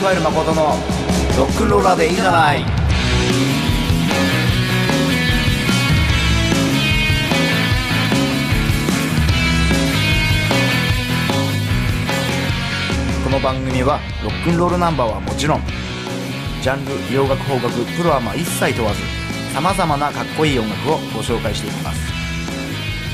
[0.00, 0.62] 加える誠の
[1.36, 2.64] ロックンローラーでいいじゃない。
[13.22, 15.60] この番組はロックンロールナンバーはもちろん
[16.62, 19.00] ジャンル洋楽邦楽プロアマ一切問わず
[19.52, 22.00] さまざまなかっこいい音楽をご紹介していきます。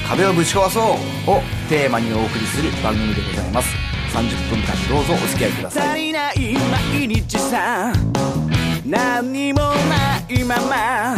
[0.09, 0.83] 壁をぶち壊そう
[1.31, 3.86] をテーマにお送りする番組でございます。
[4.17, 5.89] 30分間どうぞお付き合いください。
[5.91, 6.55] 足りない
[6.99, 7.93] 毎日さ
[8.87, 9.75] 何にもな
[10.31, 11.15] いまま。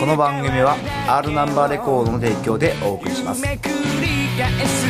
[0.00, 3.40] この番組は R ナンバーレコードの提供でお送りします。
[3.40, 3.74] めくり
[4.36, 4.86] 返す。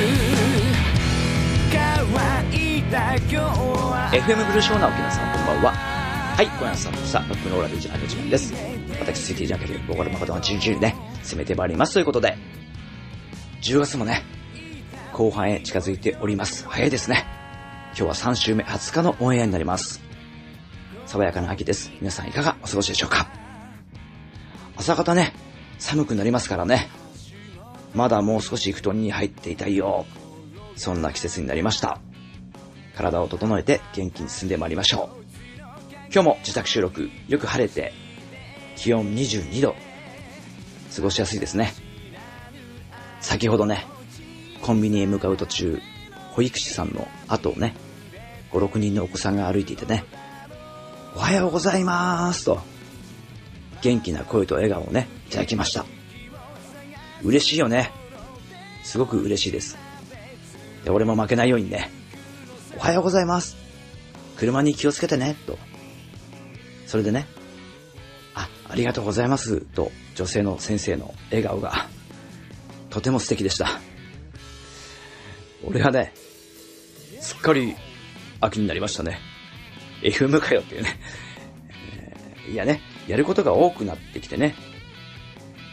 [1.71, 5.73] 乾いた今日は FM ブルーショーな沖縄さんこんばんは。
[5.73, 8.55] はい、今夜のスタートしたロックンローラーで一番の時間です。
[9.01, 11.93] 私、スイティジャンケル、ボーカル誠のチンチンね、攻めてまいります。
[11.93, 12.39] ということで、
[13.61, 14.23] 10月もね、
[15.17, 16.69] 後半へ近づいております。
[16.69, 17.25] 早いですね。
[17.89, 20.03] 今日は3週目20日のオンエアになります。
[21.07, 21.91] 爽やかな秋です。
[22.01, 23.27] 皆さんいかがお過ごしでしょうか？
[24.77, 25.33] 朝方ね、
[25.79, 26.91] 寒くなりますからね。
[27.95, 30.05] まだもう少し布団に入っていたいよ。
[30.77, 31.99] そんな季節になりました。
[32.95, 35.25] 体を整えて元気に進んでまいりましょう。
[36.13, 37.95] 今日も自宅収録、よく晴れて、
[38.77, 39.75] 気温22度。
[40.95, 41.73] 過ごしやすいですね。
[43.23, 43.87] 先ほどね、
[44.67, 45.81] コンビニへ向かう途中、
[46.33, 47.77] 保育士さんの後をね、
[48.51, 50.03] 5、6人のお子さんが歩いていてね、
[51.15, 52.61] おはようございますと、
[53.81, 55.87] 元気な声と笑顔をね、いただきました。
[57.23, 57.93] 嬉しいよね。
[58.83, 59.79] すごく嬉しいです。
[60.85, 61.89] で、俺も負けないようにね、
[62.77, 63.57] おはようございます。
[64.37, 65.61] 車に気をつけてね、と。
[66.89, 67.29] それでね、
[68.35, 71.89] あ、ありがとうございます、と女性の先生の笑顔が、
[72.91, 73.86] とても素敵でした。
[75.67, 76.13] 俺はね、
[77.21, 77.75] すっかり
[78.41, 79.19] 秋になりましたね。
[80.03, 80.99] FM かよっていうね。
[82.51, 84.55] いやね、やることが多くなってきてね。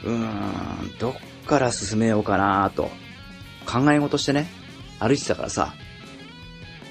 [0.03, 2.89] うーん、どっから進めようかなと
[3.65, 4.47] 考え事してね、
[4.99, 5.73] 歩いてたからさ、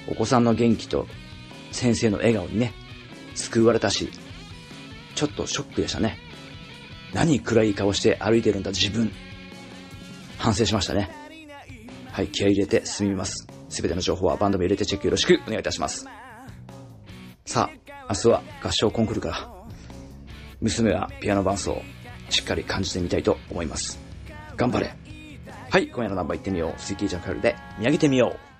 [0.08, 1.08] お子さんの元気と
[1.72, 2.72] 先生の笑顔にね、
[3.34, 4.10] 救われたし、
[5.16, 6.18] ちょっとショックでしたね。
[7.12, 9.10] 何暗い顔して歩いてるんだ自分。
[10.38, 11.21] 反省しましたね。
[12.12, 13.46] はい、気合入れて進みます。
[13.70, 16.06] すべての情報はバンドも入れてチェックよろしくお願いいたします。
[17.46, 19.50] さあ、明日は合唱コンクールから、
[20.60, 21.82] 娘はピアノ伴奏を
[22.28, 23.98] しっかり感じてみたいと思います。
[24.58, 24.94] 頑張れ。
[25.70, 26.78] はい、今夜のナンバー行ってみよう。
[26.78, 28.51] スイキージャンカルで見上げてみよう。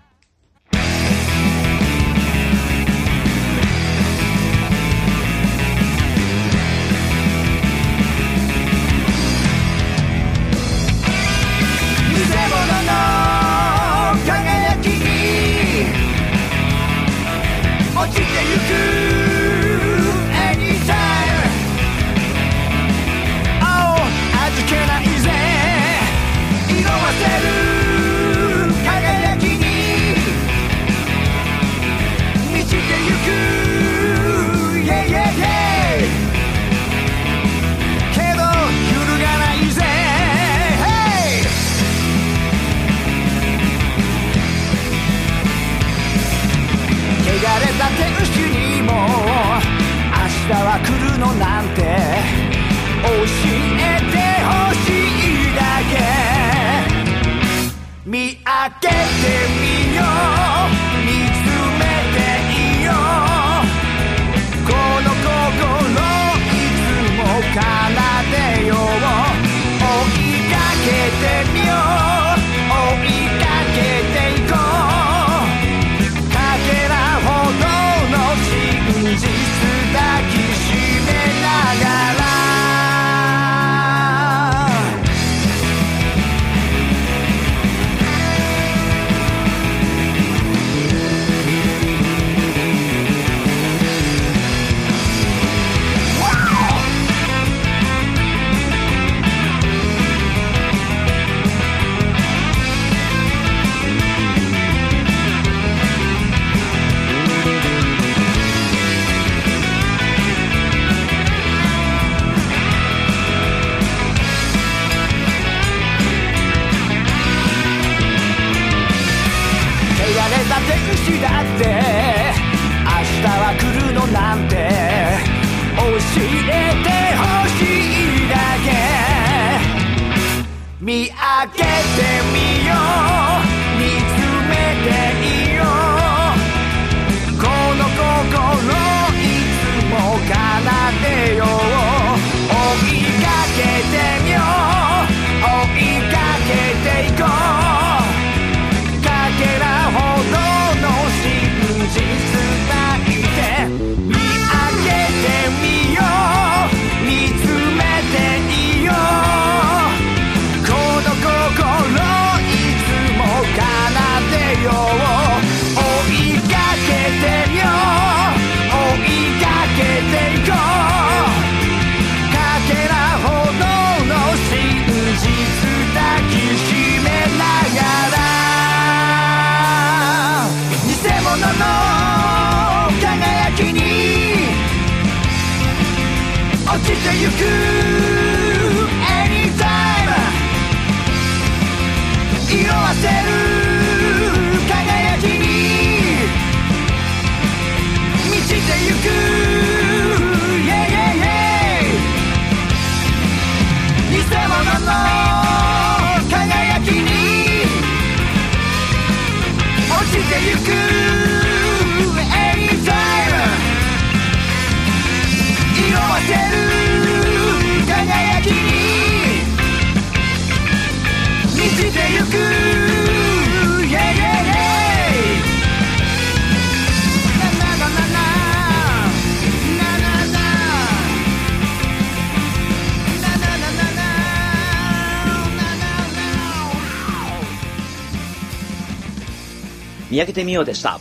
[240.22, 241.00] 上げてみようでした。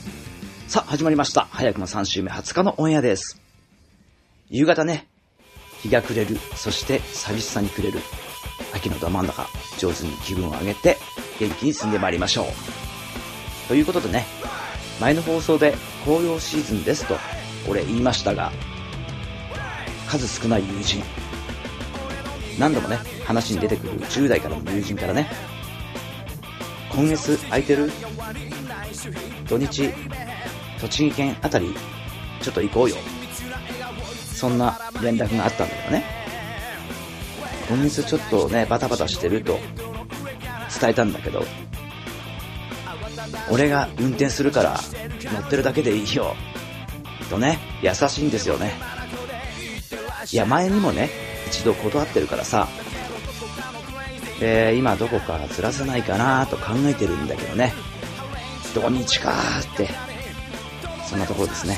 [0.67, 1.45] さあ、始まりました。
[1.51, 3.39] 早くも3週目20日のオンエアです。
[4.49, 5.07] 夕方ね、
[5.83, 7.99] 日が暮れる、そして寂しさに暮れる。
[8.73, 9.45] 秋のど真ん中、
[9.77, 10.97] 上手に気分を上げて、
[11.39, 12.47] 元気に進んでまいりましょう。
[13.67, 14.25] ということでね、
[14.99, 17.15] 前の放送で紅葉シーズンですと、
[17.69, 18.51] 俺言いましたが、
[20.07, 21.03] 数少ない友人。
[22.57, 25.29] 何度もね、話に出てくる10代からの友人からね、
[26.93, 27.91] 今月空いてる？
[29.47, 29.93] 土日、
[30.79, 31.73] 栃木県あたり、
[32.41, 32.95] ちょっと行こうよ。
[34.33, 36.03] そんな連絡があったんだよね。
[37.69, 39.59] 今月ちょっとね、バタバタしてると
[40.79, 41.45] 伝えたんだけど、
[43.49, 44.79] 俺が運転するから
[45.21, 46.35] 乗ってるだけでいいよ。
[47.29, 48.73] とね、優しいんですよね。
[50.31, 51.09] いや、前にもね、
[51.47, 52.67] 一度断ってるからさ、
[54.41, 57.73] で、今どこかずらせないかなと考えてるんだけどね。
[58.73, 59.87] 土日かーって、
[61.07, 61.77] そんなところですね。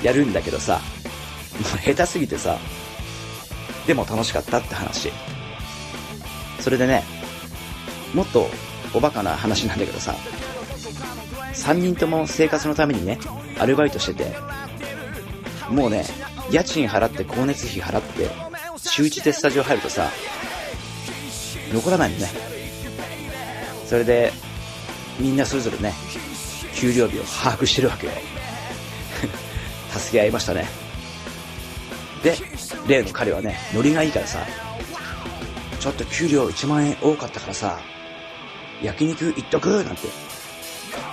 [0.02, 0.82] やるんだけどさ、
[1.60, 2.58] も う下手すぎてさ、
[3.86, 5.12] でも楽しかったって話。
[6.60, 7.04] それでね、
[8.14, 8.50] もっと
[8.94, 10.16] おバカな話なんだけどさ、
[11.54, 13.20] 3人とも生活のためにね、
[13.60, 14.36] アルバイトしてて、
[15.70, 16.06] もうね、
[16.50, 18.30] 家賃払って光熱費払って、
[18.78, 20.10] 週1でスタジオ入るとさ、
[21.72, 22.30] 残らないのね。
[23.88, 24.34] それで、
[25.20, 25.94] みんなそれぞれね、
[26.74, 28.14] 給料日を把握してるわけよ。
[29.92, 30.68] 助け合いましたね。
[32.24, 32.36] で、
[32.88, 34.40] 例の彼はね、ノリがいいからさ、
[35.80, 37.80] ちょっと給料1万円多かったからさ、
[38.82, 40.08] 焼肉行っとくなんて、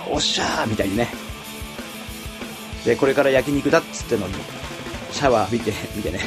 [0.09, 1.09] おっしゃーみたいにね。
[2.85, 4.33] で、これから焼肉だっつってのに、
[5.11, 6.21] シャワー浴びて、見てね。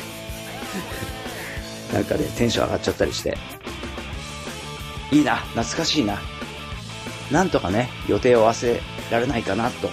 [1.93, 3.37] なんかね、テンション上がっちゃったりして。
[5.11, 6.21] いいな、懐かしいな。
[7.31, 9.91] なんとかね、予定を合わせられないかなと。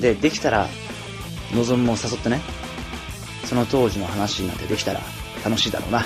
[0.00, 0.68] で、できたら、
[1.54, 2.40] 望むも誘ってね、
[3.44, 5.00] その当時の話なんてできたら
[5.44, 6.04] 楽しいだろうな。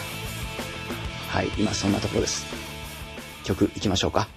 [1.28, 2.46] はい、今そんなところです。
[3.44, 4.28] 曲行きましょうか。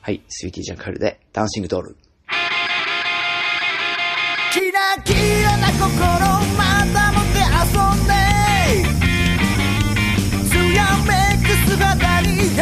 [0.00, 1.96] はい、スイーティージャンカルでダンシングドール。
[4.52, 5.12] キラキ
[5.44, 5.86] ラな心
[6.56, 8.12] またもって遊んで
[10.48, 12.56] つやめく姿に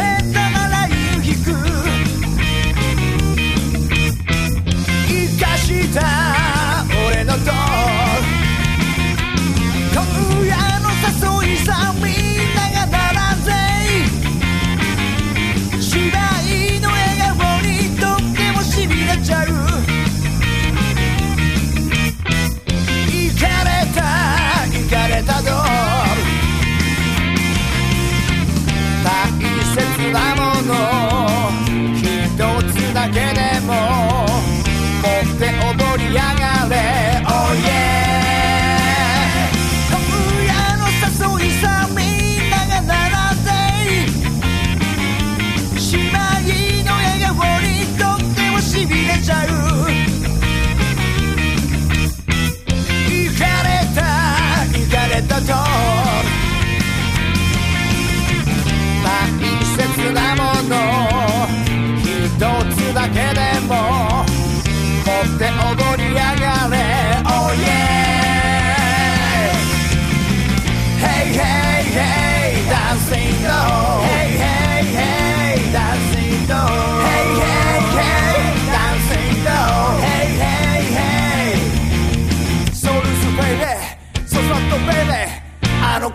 [33.69, 34.25] も。
[35.03, 36.98] 持って踊りやがれ。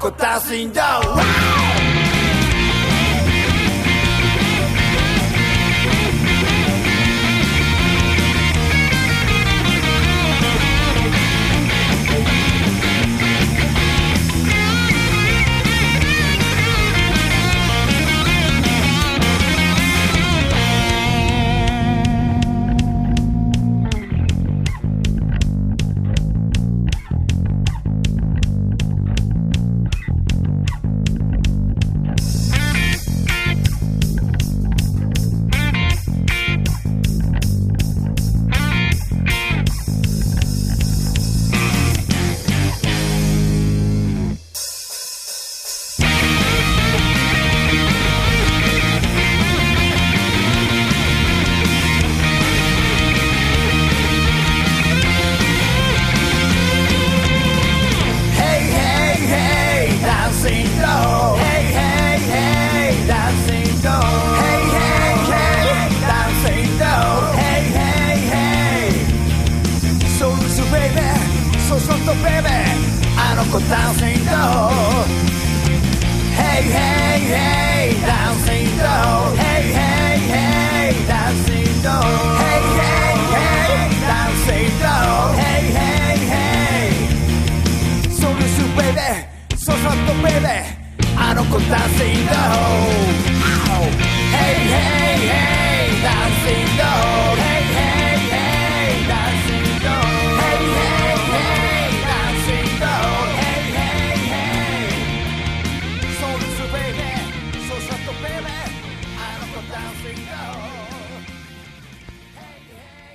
[0.04, 0.74] cotazinho.
[0.74, 1.83] Wow!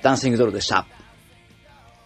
[0.02, 0.86] ダンシングドールでした。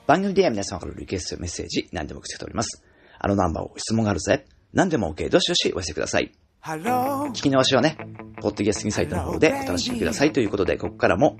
[0.06, 2.82] 番組では皆様からのリクエストやメッセージ、何でも受け付けております。
[3.18, 4.46] あのナンバーを質問があるぜ。
[4.72, 6.32] 何でも OK、どしどしお寄せください。
[6.62, 7.96] 聞き直しはね、
[8.40, 11.38] ポッドキャスティングサイトの方でお楽しみくださいということで、ここからも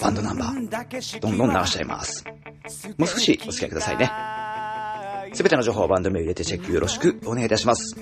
[0.00, 2.24] バンドナンバー、どんどん流しちゃいます。
[2.96, 4.10] もう少しお付き合いくださいね。
[5.34, 7.94] すべての情報はバンド名を入れてチェックよろしくお願いいたします。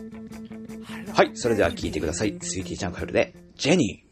[1.13, 2.37] はい、それでは聞いてください。
[2.41, 4.04] スイーティーチャンカフルで、ジェニー。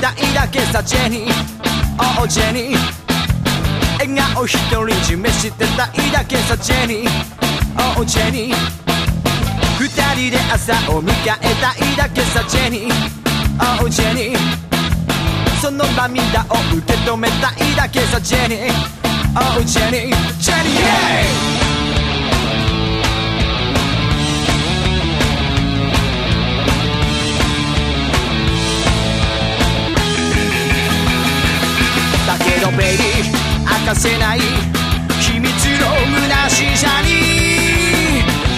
[0.00, 2.78] い歩きたいだけさジェニーおおジェニー
[3.98, 8.56] 笑顔一人占めしてたいだけさジェニーおおジェニー
[9.78, 14.38] 二人で朝を迎えたいだけさジェニーおおジェニー
[15.60, 21.69] その涙を受け止めたいだけさジェニーおおジェニージェニー yeah!
[32.80, 33.28] だけどベイビー
[33.60, 34.40] 明かせない
[35.20, 35.86] 秘密の
[36.26, 37.10] 虚しさに。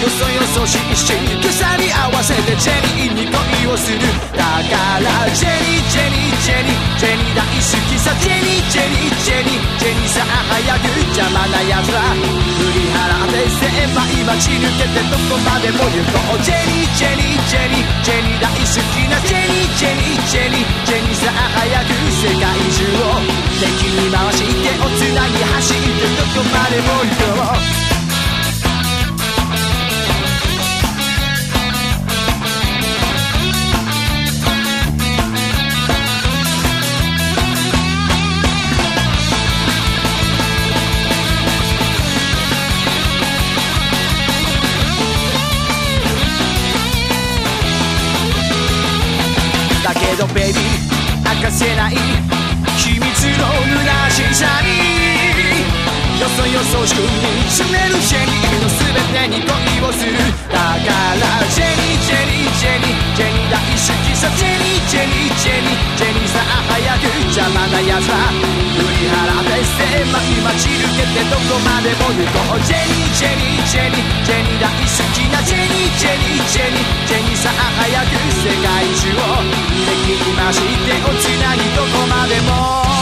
[0.03, 3.99] よそよそしいし草に合わせてジェリーに恋をする。
[4.37, 6.12] だからジェリージェリー。
[6.53, 12.01] ェニージェニー大好きさジェニージェニージェニージェニーさあ早く邪魔な奴ら。
[12.13, 23.43] 振り払って狭い街抜けてどこまでも行こうジェニージェニージェニージェニー大好きなジェニージェニージェニージェニーさあ早く世界中を。
[23.63, 27.57] 敵に回してをつなぎ走ってどこまでも行こ
[27.89, 27.92] う
[50.27, 51.97] どベイビー明かせない
[52.77, 53.47] 秘密の
[54.11, 54.82] 虚しさに
[56.21, 60.13] よそよそしく見つめるジェニーの全てに恋をする
[60.53, 68.17] だからジェニージェニージェニージェニー大好きさジェニージェニージェニージェニーさあ早く邪魔な奴ら
[68.73, 79.49] 振り払って狭い街抜けてどこまでも行こうジェニージェニージェニージェニー大好きなジェニージェニージェニージェニーさあ早く世界中を
[79.89, 83.02] 敵に回してをつなぎどこまでも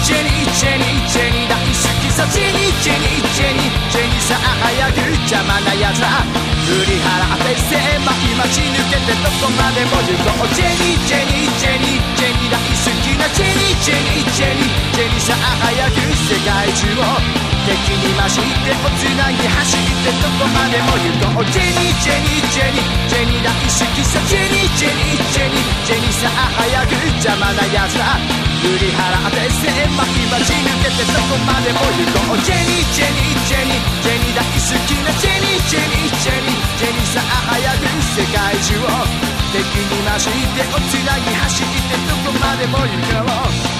[0.00, 6.24] ジェニージェニージェニー大好きさジェニージェニージェニージェニーさあ早く邪魔な奴ら
[6.64, 17.20] 振り払って狭い街抜けてどこまでも行こうジェニージェニージェニージェニー大好きなジェニージェニージェニージェニーさあ早く世界中を
[17.68, 32.44] 敵に回してをつなぎ走ってどこまでも行こうジェニージェニージェニージェニー大好きさジェニージェニージェニージェニーさあ早く邪魔な奴ら振り払って狭い街抜けてどこまでも行こう。
[32.44, 43.79] ジェニージェニージェニージェニー大好きなジェニージェニージェニージェニーさあ早く世界中を敵に回しておつらぎ走ってどこまでも行こう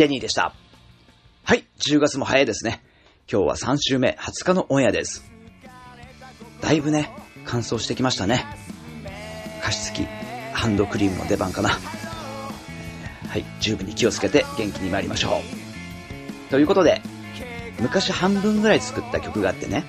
[0.00, 0.54] ジェニーでした。
[1.44, 2.82] はい、10月も早いですね。
[3.30, 5.30] 今日は3週目、20日のオンエアです。
[6.62, 8.46] だいぶね、乾燥してきましたね。
[9.62, 10.06] 加湿器、
[10.54, 11.68] ハンドクリームの出番かな。
[11.68, 15.42] はい、十分に気をつけて元気に参りましょ
[16.48, 16.50] う。
[16.50, 17.02] ということで、
[17.78, 19.84] 昔半分ぐらい作った曲があってね、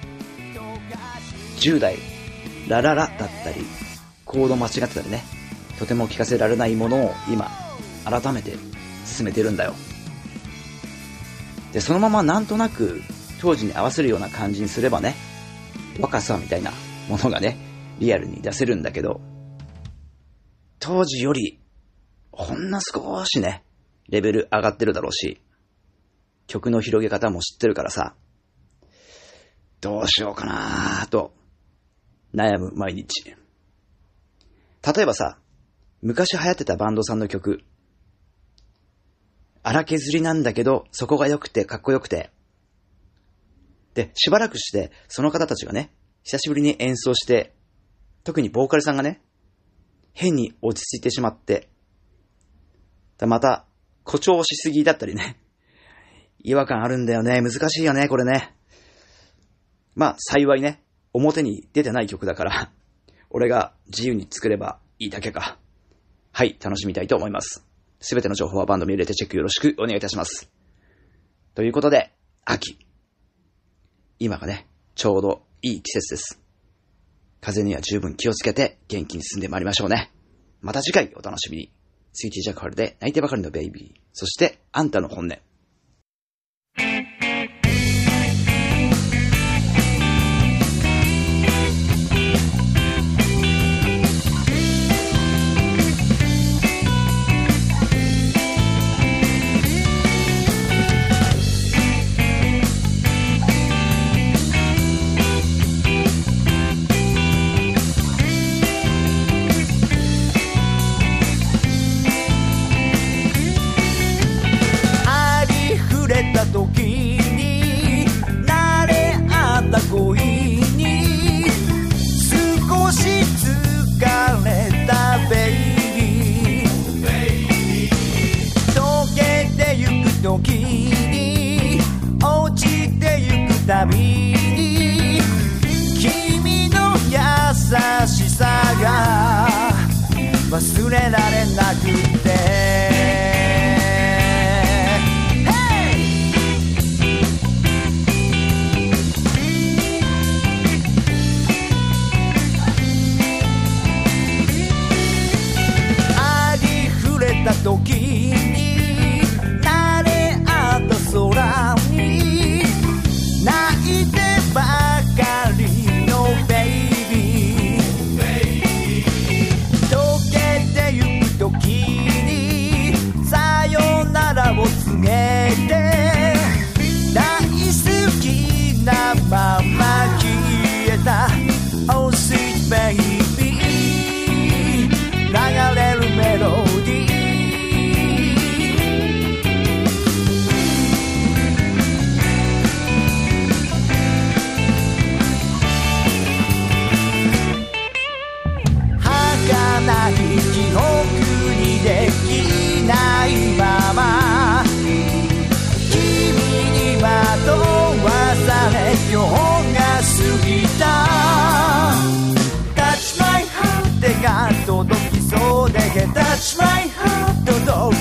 [1.61, 1.95] 10代、
[2.67, 3.65] ラララだったり、
[4.25, 5.23] コード間違ってたりね、
[5.79, 7.49] とても聞かせられないものを今、
[8.03, 8.57] 改めて
[9.05, 9.73] 進めてるんだよ。
[11.73, 13.01] で、そのままなんとなく
[13.39, 15.15] 当時に合わせるような感じにすればね、
[15.99, 16.71] 若さみたいな
[17.09, 17.57] ものがね、
[17.99, 19.21] リアルに出せるんだけど、
[20.79, 21.59] 当時より、
[22.31, 23.63] ほんの少しね、
[24.09, 25.41] レベル上がってるだろうし、
[26.47, 28.15] 曲の広げ方も知ってるからさ、
[29.79, 31.33] どうしようかなと
[32.35, 33.23] 悩む毎日。
[33.25, 35.37] 例えばさ、
[36.01, 37.63] 昔流行ってたバンドさんの曲、
[39.63, 42.31] 荒削りなんだけど、そこが良くてかっこよくて、
[43.93, 45.91] で、しばらくして、その方たちがね、
[46.23, 47.53] 久しぶりに演奏して、
[48.23, 49.21] 特にボーカルさんがね、
[50.13, 51.69] 変に落ち着いてしまって、
[53.17, 53.65] でまた、
[54.03, 55.37] 誇張しすぎだったりね、
[56.43, 58.55] 違和感あるんだよね、難しいよね、これね。
[59.93, 60.81] まあ、幸いね、
[61.13, 62.71] 表に出てない曲だから、
[63.29, 65.59] 俺が自由に作ればいいだけか。
[66.31, 67.70] はい、楽しみたいと思います。
[68.01, 70.51] すべての情報はバンド見入れてチェックよろしくお願いいたします。
[71.53, 72.11] ということで、
[72.43, 72.77] 秋。
[74.17, 76.41] 今がね、ちょうどいい季節です。
[77.39, 80.11] 風には十分気をつけて元気に進んでまいりましょうね。
[80.61, 81.71] また次回お楽しみに。
[82.13, 83.99] スイーティージャッカルで泣いてばかりのベイビー。
[84.13, 85.50] そして、あんたの本音。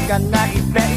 [0.09, 0.88] かない baby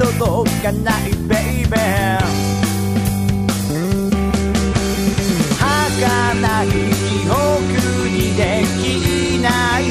[0.00, 2.20] 届かないベイベー
[5.58, 9.89] 儚い記憶にできない。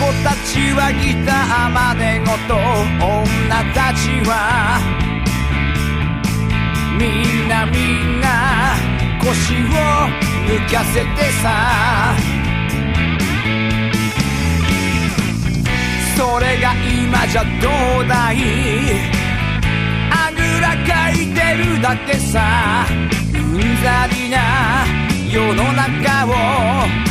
[0.00, 4.80] 男たちはギター真似事女たちは
[6.98, 8.26] みんなみんな
[9.20, 10.08] 腰を
[10.48, 12.16] 抜かせてさ。
[16.16, 17.68] それが今じゃど
[18.02, 18.36] うだい。
[20.10, 22.86] あぐらかいてるだけさ。
[23.34, 24.86] うんざりな
[25.30, 27.09] 世の中を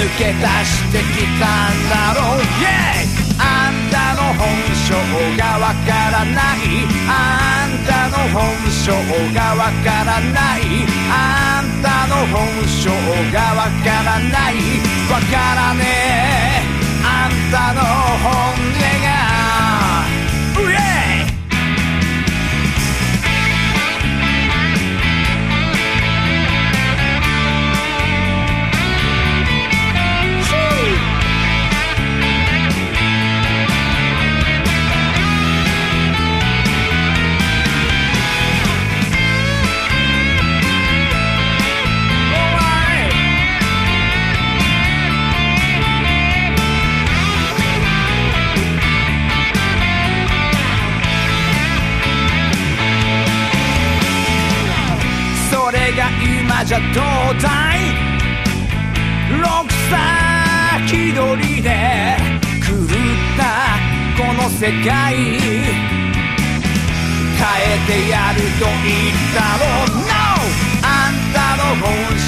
[0.00, 3.04] 抜け出してきたんだろう、yeah!
[3.36, 4.96] あんたの本性
[5.36, 6.88] がわからない。
[7.06, 8.92] あんたの本性
[9.34, 10.60] がわからない。
[11.10, 12.88] あんたの本性
[13.30, 14.56] がわからない。
[15.10, 16.80] わからねえ。
[17.04, 17.80] あんたの
[18.24, 18.79] 本音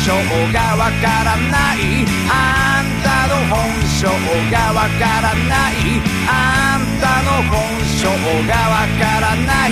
[0.02, 0.10] 性
[0.52, 4.08] がわからないあんたの本性
[4.50, 6.02] がわからない。
[6.26, 7.54] あんたの本
[7.86, 8.10] 性
[8.48, 9.70] がわからない。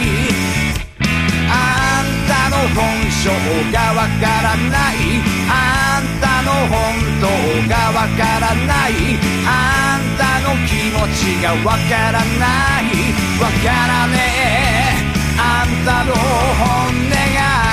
[1.51, 3.27] あんたの本性
[3.73, 5.19] がわからない。
[5.51, 6.79] あんたの本
[7.19, 7.27] 当
[7.69, 9.19] がわからない。
[9.47, 12.95] あんたの気持ちがわからない。
[13.43, 15.11] わからねえ。
[15.39, 17.70] あんたの本音が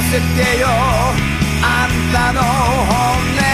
[0.00, 0.68] せてよ。
[1.62, 3.51] あんたの本音。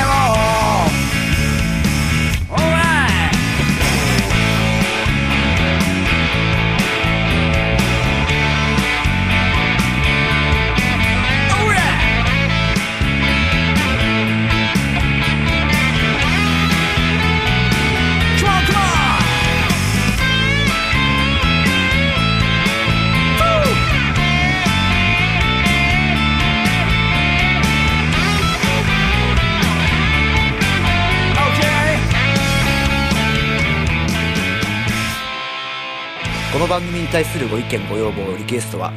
[37.09, 38.93] に対するご意見ご要望リクエストは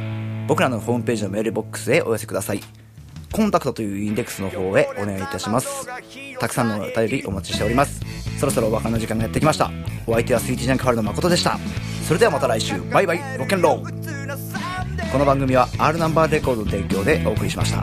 [0.46, 2.60] 僕らのホームページのメールボックスへお寄せください。
[3.32, 5.88] コンタクトというインデックスの方へお願いいたします。
[6.38, 8.02] たくさんのお便りお待ちしております。
[8.38, 9.70] そろそろお別れの時間がやってきました。
[10.06, 11.58] お相手はスイーティージャンクハルの誠でした。
[12.06, 12.78] それではまた来週。
[12.82, 13.38] バイバイ。
[13.38, 15.10] ロケンロー。
[15.10, 17.82] この番組は R ナンバーレコードの提供でお送りしました。